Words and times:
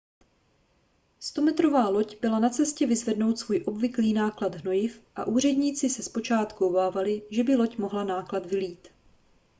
100metrová 1.19 1.89
loď 1.91 2.17
byla 2.21 2.39
na 2.39 2.49
cestě 2.49 2.87
vyzvednout 2.87 3.39
svůj 3.39 3.63
obvyklý 3.67 4.13
náklad 4.13 4.55
hnojiv 4.55 5.01
a 5.15 5.25
úředníci 5.25 5.89
se 5.89 6.03
zpočátku 6.03 6.67
obávali 6.67 7.21
že 7.29 7.43
by 7.43 7.55
loď 7.55 7.77
mohla 7.77 8.03
náklad 8.03 8.45
vylít 8.45 8.87